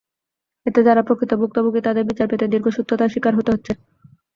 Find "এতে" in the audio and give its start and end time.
0.65-0.79